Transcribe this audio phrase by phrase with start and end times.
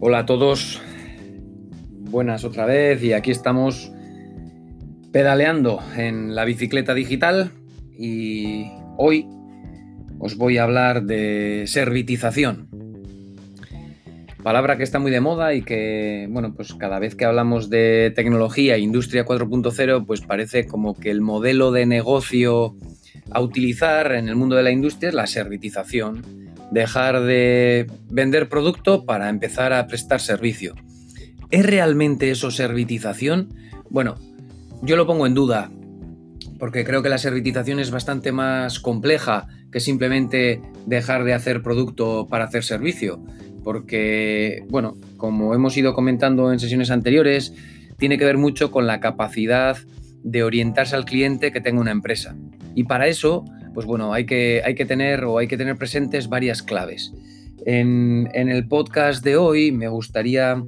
[0.00, 0.80] Hola a todos,
[1.90, 3.90] buenas otra vez y aquí estamos
[5.12, 7.50] pedaleando en la bicicleta digital
[7.98, 9.26] y hoy
[10.20, 12.68] os voy a hablar de servitización.
[14.44, 18.12] Palabra que está muy de moda y que, bueno, pues cada vez que hablamos de
[18.14, 22.76] tecnología e industria 4.0, pues parece como que el modelo de negocio
[23.32, 26.47] a utilizar en el mundo de la industria es la servitización.
[26.70, 30.74] Dejar de vender producto para empezar a prestar servicio.
[31.50, 33.54] ¿Es realmente eso servitización?
[33.88, 34.16] Bueno,
[34.82, 35.70] yo lo pongo en duda,
[36.58, 42.26] porque creo que la servitización es bastante más compleja que simplemente dejar de hacer producto
[42.28, 43.22] para hacer servicio.
[43.64, 47.54] Porque, bueno, como hemos ido comentando en sesiones anteriores,
[47.98, 49.76] tiene que ver mucho con la capacidad
[50.22, 52.36] de orientarse al cliente que tenga una empresa.
[52.74, 53.44] Y para eso,
[53.78, 57.12] pues bueno, hay que, hay que tener o hay que tener presentes varias claves.
[57.64, 60.60] En, en el podcast de hoy me gustaría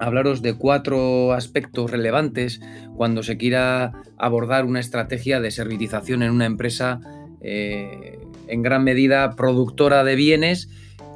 [0.00, 2.60] hablaros de cuatro aspectos relevantes
[2.96, 6.98] cuando se quiera abordar una estrategia de servitización en una empresa
[7.40, 10.68] eh, en gran medida productora de bienes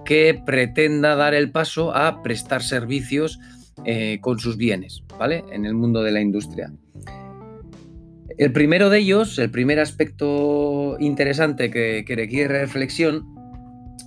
[0.04, 3.40] que pretenda dar el paso a prestar servicios
[3.84, 5.42] eh, con sus bienes, ¿vale?
[5.50, 6.70] En el mundo de la industria.
[8.38, 13.26] El primero de ellos, el primer aspecto interesante que, que requiere reflexión,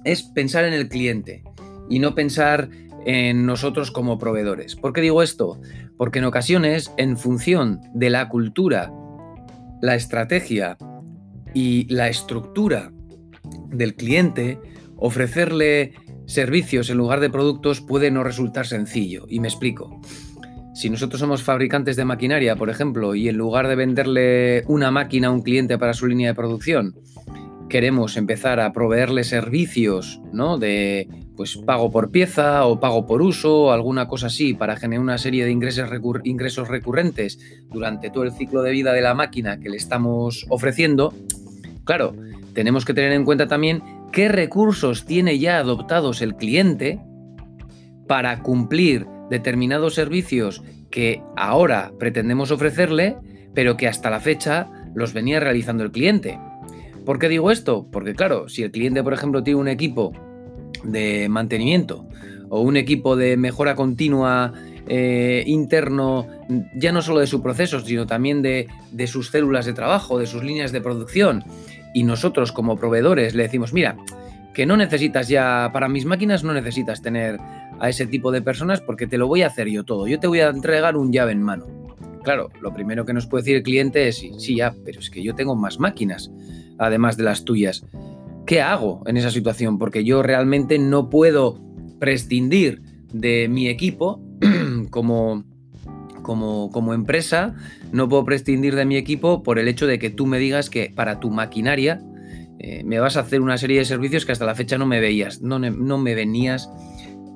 [0.06, 1.44] es pensar en el cliente
[1.90, 2.70] y no pensar
[3.06, 4.76] en nosotros como proveedores.
[4.76, 5.60] ¿Por qué digo esto?
[5.98, 8.92] Porque en ocasiones, en función de la cultura,
[9.82, 10.78] la estrategia
[11.54, 12.94] y la estructura
[13.70, 14.60] del cliente,
[14.96, 15.94] ofrecerle
[16.26, 19.26] servicios en lugar de productos puede no resultar sencillo.
[19.28, 20.00] Y me explico.
[20.74, 25.28] Si nosotros somos fabricantes de maquinaria, por ejemplo, y en lugar de venderle una máquina
[25.28, 26.96] a un cliente para su línea de producción,
[27.68, 30.58] queremos empezar a proveerle servicios, ¿no?
[30.58, 35.02] De pues pago por pieza o pago por uso o alguna cosa así para generar
[35.02, 35.90] una serie de ingresos,
[36.24, 37.40] ingresos recurrentes
[37.72, 41.14] durante todo el ciclo de vida de la máquina que le estamos ofreciendo,
[41.84, 42.14] claro,
[42.54, 43.82] tenemos que tener en cuenta también
[44.12, 47.00] qué recursos tiene ya adoptados el cliente
[48.08, 50.62] para cumplir determinados servicios
[50.92, 53.16] que ahora pretendemos ofrecerle,
[53.56, 56.38] pero que hasta la fecha los venía realizando el cliente.
[57.06, 57.88] ¿Por qué digo esto?
[57.92, 60.12] Porque claro, si el cliente, por ejemplo, tiene un equipo
[60.84, 62.06] de mantenimiento
[62.50, 64.54] o un equipo de mejora continua
[64.88, 66.28] eh, interno,
[66.76, 70.44] ya no solo de su proceso, sino también de sus células de trabajo, de sus
[70.44, 71.46] líneas de producción,
[71.94, 73.96] y nosotros como proveedores le decimos, mira,
[74.54, 77.40] que no necesitas ya, para mis máquinas no necesitas tener
[77.82, 80.28] a ese tipo de personas porque te lo voy a hacer yo todo, yo te
[80.28, 81.66] voy a entregar un llave en mano.
[82.24, 85.24] Claro, lo primero que nos puede decir el cliente es, sí, ya, pero es que
[85.24, 86.32] yo tengo más máquinas,
[86.78, 87.84] además de las tuyas.
[88.46, 89.80] ¿Qué hago en esa situación?
[89.80, 91.60] Porque yo realmente no puedo
[92.00, 94.22] prescindir de mi equipo
[94.92, 95.44] como,
[96.22, 97.56] como, como, empresa,
[97.92, 100.94] no puedo prescindir de mi equipo por el hecho de que tú me digas que
[100.96, 102.00] para tu maquinaria
[102.60, 105.00] eh, me vas a hacer una serie de servicios que hasta la fecha no me
[105.00, 106.70] veías, no, no me venías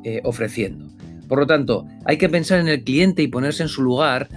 [0.05, 0.85] eh, ofreciendo.
[1.27, 4.29] Por lo tanto, hay que pensar en el cliente y ponerse en su lugar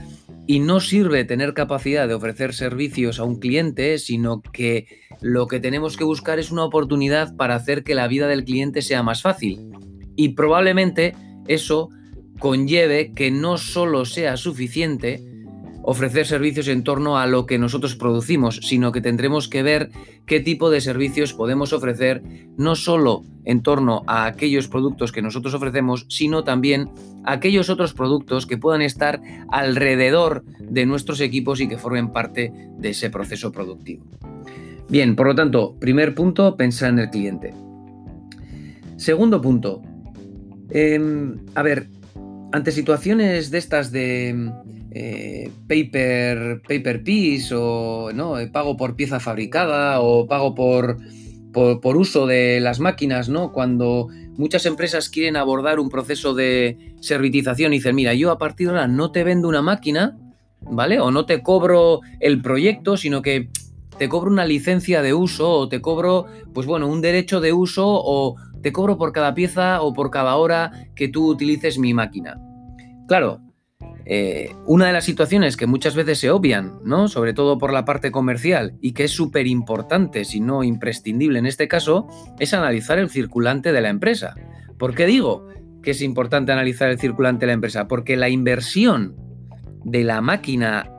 [0.47, 4.87] y no sirve tener capacidad de ofrecer servicios a un cliente, sino que
[5.21, 8.81] lo que tenemos que buscar es una oportunidad para hacer que la vida del cliente
[8.81, 9.71] sea más fácil.
[10.17, 11.15] Y probablemente
[11.49, 11.91] eso
[12.39, 15.23] conlleve que no solo sea suficiente
[15.91, 19.89] ofrecer servicios en torno a lo que nosotros producimos, sino que tendremos que ver
[20.27, 22.23] qué tipo de servicios podemos ofrecer
[22.59, 26.91] no solo en torno a aquellos productos que nosotros ofrecemos, sino también
[27.25, 32.53] a aquellos otros productos que puedan estar alrededor de nuestros equipos y que formen parte
[32.77, 34.05] de ese proceso productivo.
[34.91, 37.55] Bien, por lo tanto, primer punto, pensar en el cliente.
[38.99, 39.81] Segundo punto,
[40.69, 41.89] em, a ver,
[42.53, 44.53] ante situaciones de estas de
[45.01, 48.37] eh, paper, paper piece o ¿no?
[48.41, 50.99] Eh, pago por pieza fabricada o pago por,
[51.53, 53.53] por, uso de las máquinas, ¿no?
[53.53, 58.67] Cuando muchas empresas quieren abordar un proceso de servitización y dicen, mira, yo a partir
[58.67, 60.19] de ahora no te vendo una máquina,
[60.63, 60.99] ¿vale?
[60.99, 63.51] O no te cobro el proyecto, sino que
[63.99, 67.87] te cobro una licencia de uso o te cobro, pues bueno, un derecho de uso
[67.87, 72.41] o te cobro por cada pieza o por cada hora que tú utilices mi máquina.
[73.07, 73.41] Claro,
[74.11, 77.09] eh, una de las situaciones que muchas veces se obvian, ¿no?
[77.09, 81.45] sobre todo por la parte comercial, y que es súper importante, si no imprescindible en
[81.45, 82.09] este caso,
[82.39, 84.35] es analizar el circulante de la empresa.
[84.79, 85.47] ¿Por qué digo
[85.83, 87.87] que es importante analizar el circulante de la empresa?
[87.87, 89.15] Porque la inversión
[89.85, 90.91] de la máquina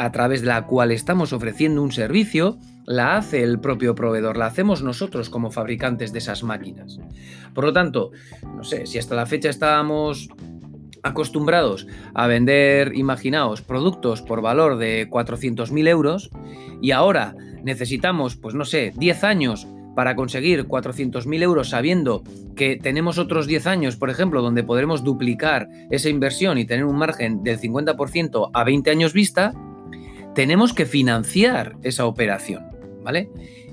[0.00, 4.46] a través de la cual estamos ofreciendo un servicio la hace el propio proveedor, la
[4.46, 6.98] hacemos nosotros como fabricantes de esas máquinas.
[7.54, 8.10] Por lo tanto,
[8.56, 10.28] no sé, si hasta la fecha estábamos
[11.04, 16.30] acostumbrados a vender, imaginaos, productos por valor de 400.000 euros
[16.82, 22.24] y ahora necesitamos, pues no sé, 10 años para conseguir 400.000 euros sabiendo
[22.56, 26.96] que tenemos otros 10 años, por ejemplo, donde podremos duplicar esa inversión y tener un
[26.96, 29.52] margen del 50% a 20 años vista,
[30.34, 32.64] tenemos que financiar esa operación,
[33.02, 33.28] ¿vale?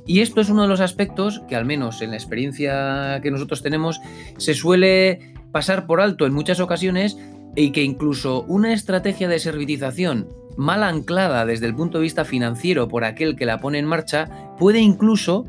[0.05, 3.61] Y esto es uno de los aspectos que al menos en la experiencia que nosotros
[3.61, 3.99] tenemos
[4.37, 7.17] se suele pasar por alto en muchas ocasiones
[7.55, 12.87] y que incluso una estrategia de servitización mal anclada desde el punto de vista financiero
[12.87, 15.45] por aquel que la pone en marcha puede incluso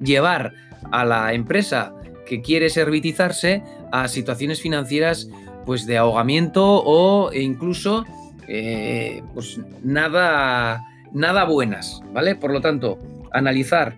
[0.00, 0.52] llevar
[0.90, 1.94] a la empresa
[2.26, 3.62] que quiere servitizarse
[3.92, 5.28] a situaciones financieras
[5.66, 8.04] pues de ahogamiento o incluso
[8.48, 10.82] eh, pues nada,
[11.12, 12.36] nada buenas, ¿vale?
[12.36, 12.98] Por lo tanto,
[13.32, 13.96] analizar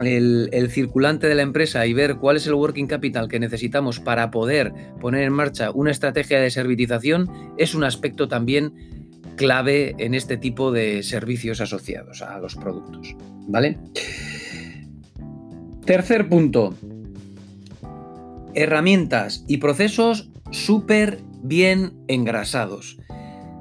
[0.00, 4.30] el, circulante de la empresa y ver cuál es el working capital que necesitamos para
[4.30, 8.74] poder poner en marcha una estrategia de servitización es un aspecto también
[9.36, 13.16] clave en este tipo de servicios asociados a los productos.
[13.46, 13.78] ¿Vale?
[15.84, 16.74] Tercer punto.
[18.54, 22.98] Herramientas y procesos súper bien engrasados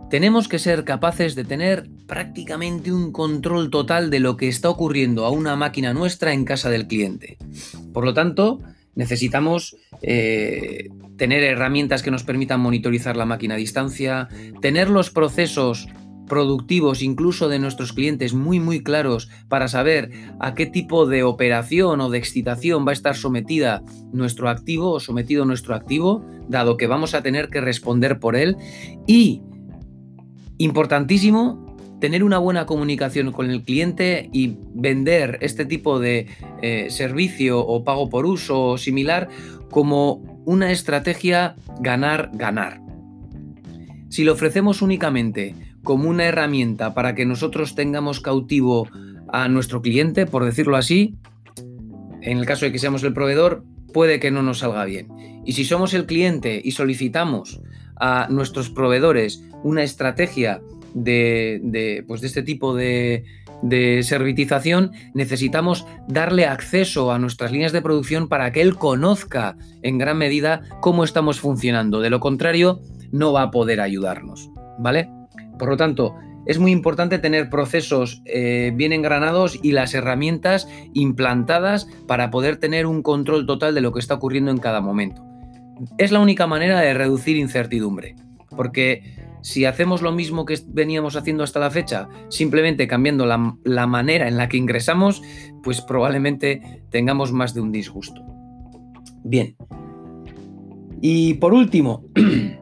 [0.09, 5.25] tenemos que ser capaces de tener prácticamente un control total de lo que está ocurriendo
[5.25, 7.38] a una máquina nuestra en casa del cliente.
[7.94, 8.59] Por lo tanto,
[8.95, 14.30] necesitamos eh, tener herramientas que nos permitan monitorizar la máquina a distancia,
[14.62, 15.88] tener los procesos
[16.27, 20.12] productivos incluso de nuestros clientes muy muy claros para saber
[20.42, 23.81] a qué tipo de operación o de excitación va a estar sometida
[24.12, 28.57] nuestro activo o sometido nuestro activo, dado que vamos a tener que responder por él
[29.07, 29.42] y
[30.57, 31.68] Importantísimo
[32.00, 36.27] tener una buena comunicación con el cliente y vender este tipo de
[36.62, 39.30] eh, servicio o pago por uso o similar
[39.69, 42.81] como una estrategia ganar-ganar.
[44.09, 48.88] Si lo ofrecemos únicamente como una herramienta para que nosotros tengamos cautivo
[49.30, 51.15] a nuestro cliente, por decirlo así,
[52.21, 53.63] en el caso de que seamos el proveedor,
[53.94, 55.07] puede que no nos salga bien.
[55.45, 57.62] Y si somos el cliente y solicitamos
[58.00, 60.62] a nuestros proveedores una estrategia
[60.94, 63.26] de, pues de este tipo de,
[63.62, 69.98] de servitización, necesitamos darle acceso a nuestras líneas de producción para que él conozca en
[69.98, 72.00] gran medida cómo estamos funcionando.
[72.00, 74.50] De lo contrario, no va a poder ayudarnos.
[74.80, 75.10] ¿Vale?
[75.58, 76.16] Por lo tanto,
[76.46, 82.86] es muy importante tener procesos eh, bien engranados y las herramientas implantadas para poder tener
[82.86, 85.26] un control total de lo que está ocurriendo en cada momento.
[85.97, 88.15] Es la única manera de reducir incertidumbre,
[88.56, 94.27] porque si hacemos lo mismo que veníamos haciendo hasta la fecha, simplemente cambiando la, manera
[94.27, 95.21] en la que ingresamos,
[95.63, 98.21] pues probablemente tengamos más de un disgusto.
[99.24, 99.56] Bien.
[101.01, 102.06] Y por último,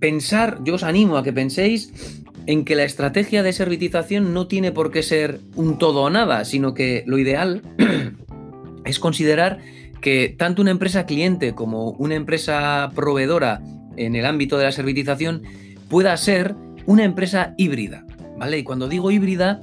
[0.00, 4.72] pensar, yo os animo a que penséis en que la estrategia de servitización no tiene
[4.72, 7.62] por qué ser un todo o nada, sino que lo ideal
[8.86, 9.58] es considerar
[10.00, 13.60] que tanto una empresa cliente como una empresa proveedora
[13.96, 15.42] en el ámbito de la servitización
[15.88, 16.54] pueda ser
[16.86, 18.04] una empresa híbrida,
[18.38, 18.58] ¿vale?
[18.58, 19.60] Y cuando digo híbrida,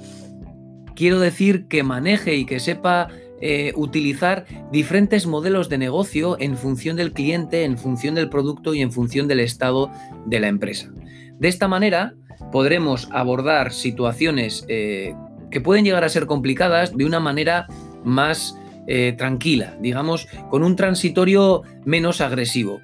[0.95, 3.07] quiero decir que maneje y que sepa
[3.41, 8.81] eh, utilizar diferentes modelos de negocio en función del cliente, en función del producto y
[8.81, 9.91] en función del estado
[10.25, 10.89] de la empresa.
[11.37, 12.13] De esta manera
[12.51, 15.13] podremos abordar situaciones eh,
[15.51, 17.67] que pueden llegar a ser complicadas de una manera
[18.03, 18.57] más
[18.87, 22.81] eh, tranquila, digamos, con un transitorio menos agresivo.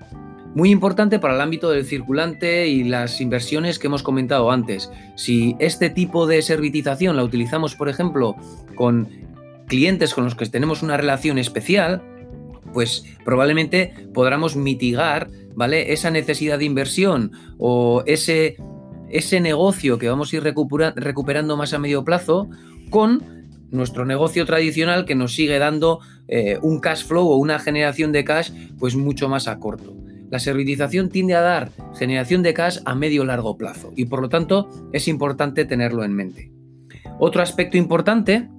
[0.54, 4.92] Muy importante para el ámbito del circulante y las inversiones que hemos comentado antes.
[5.16, 8.36] Si este tipo de servitización la utilizamos, por ejemplo,
[8.76, 9.08] con
[9.68, 12.02] clientes con los que tenemos una relación especial,
[12.74, 15.94] pues probablemente podamos mitigar, ¿vale?
[15.94, 18.58] Esa necesidad de inversión o ese,
[19.10, 22.50] ese negocio que vamos a ir recuperando más a medio plazo
[22.90, 23.41] con
[23.72, 28.24] nuestro negocio tradicional que nos sigue dando eh, un cash flow o una generación de
[28.24, 29.96] cash pues mucho más a corto.
[30.30, 34.30] La servitización tiende a dar generación de cash a medio largo plazo y por lo
[34.30, 36.52] tanto es importante tenerlo en mente.
[37.20, 38.50] Otro aspecto importante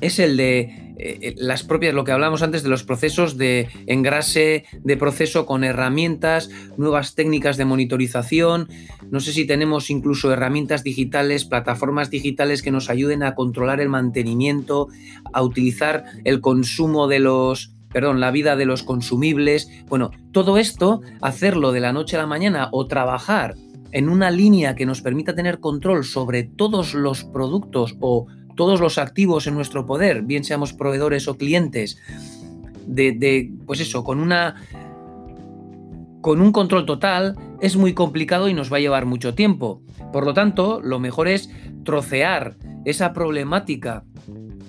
[0.00, 4.64] es el de eh, las propias, lo que hablamos antes de los procesos de engrase
[4.82, 8.68] de proceso con herramientas, nuevas técnicas de monitorización.
[9.10, 13.90] No sé si tenemos incluso herramientas digitales, plataformas digitales que nos ayuden a controlar el
[13.90, 14.88] mantenimiento,
[15.32, 19.68] a utilizar el consumo de los, perdón, la vida de los consumibles.
[19.88, 23.54] Bueno, todo esto, hacerlo de la noche a la mañana o trabajar
[23.92, 28.26] en una línea que nos permita tener control sobre todos los productos o
[28.56, 31.98] todos los activos en nuestro poder, bien seamos proveedores o clientes,
[32.86, 34.56] de, pues eso, con una
[36.20, 39.82] con un control total es muy complicado y nos va a llevar mucho tiempo.
[40.12, 41.50] Por lo tanto, lo mejor es
[41.84, 44.04] trocear esa problemática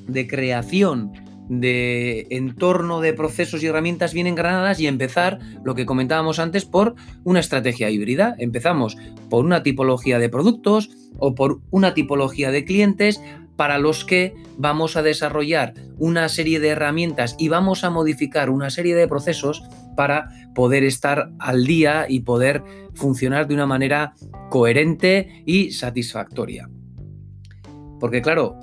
[0.08, 1.14] de creación
[1.50, 6.96] de entorno de procesos y herramientas bien engranadas y empezar, lo que comentábamos antes, por
[7.24, 8.36] una estrategia híbrida.
[8.38, 8.98] Empezamos
[9.30, 13.22] por una tipología de productos o por una tipología de clientes
[13.58, 18.70] para los que vamos a desarrollar una serie de herramientas y vamos a modificar una
[18.70, 19.64] serie de procesos
[19.96, 24.14] para poder estar al día y poder funcionar de una manera
[24.50, 26.70] coherente y satisfactoria.
[28.00, 28.56] Porque claro,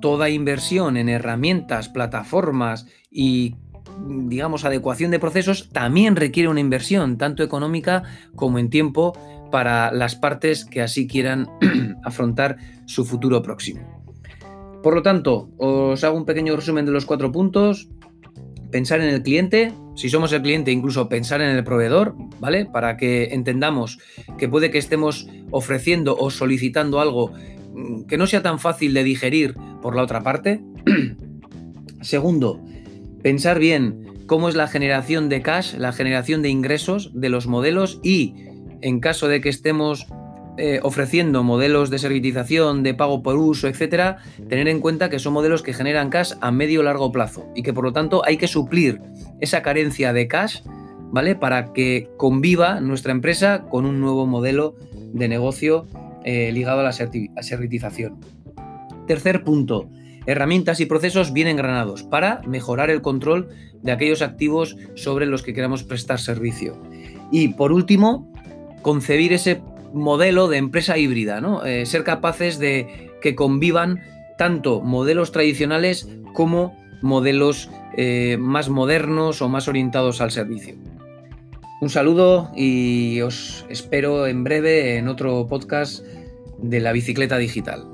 [0.00, 3.56] toda inversión en herramientas, plataformas y
[4.06, 8.02] digamos, adecuación de procesos también requiere una inversión, tanto económica
[8.34, 9.12] como en tiempo,
[9.50, 11.46] para las partes que así quieran
[12.04, 12.56] afrontar
[12.86, 13.91] su futuro próximo.
[14.82, 17.88] Por lo tanto, os hago un pequeño resumen de los cuatro puntos.
[18.70, 22.64] Pensar en el cliente, si somos el cliente, incluso pensar en el proveedor, ¿vale?
[22.64, 23.98] Para que entendamos
[24.38, 27.32] que puede que estemos ofreciendo o solicitando algo
[27.74, 30.62] Mm, que no sea tan fácil de digerir por la otra parte.
[32.00, 32.60] Segundo,
[33.22, 38.00] pensar bien cómo es la generación de cash, la generación de ingresos de los modelos
[38.02, 38.34] y
[38.80, 40.06] en caso de que estemos
[40.58, 44.18] eh, ofreciendo modelos de servitización, de pago por uso, etcétera,
[44.48, 47.72] tener en cuenta que son modelos que generan cash a medio largo plazo y que
[47.72, 49.00] por lo tanto hay que suplir
[49.40, 50.60] esa carencia de cash,
[51.10, 51.36] ¿vale?
[51.36, 54.76] Para que conviva nuestra empresa con un nuevo modelo
[55.12, 55.86] de negocio
[56.24, 58.20] eh, ligado a la servitización.
[59.06, 59.88] Tercer punto,
[60.26, 63.48] herramientas y procesos bien engranados para mejorar el control
[63.82, 66.80] de aquellos activos sobre los que queramos prestar servicio.
[67.30, 68.30] Y por último,
[68.82, 71.64] concebir ese modelo de empresa híbrida, ¿no?
[71.64, 74.02] Eh, ser capaces de que convivan
[74.38, 80.74] tanto modelos tradicionales como modelos eh, más modernos o más orientados al servicio.
[81.80, 86.04] Un saludo y os espero en breve en otro podcast
[86.58, 87.91] de la bicicleta digital.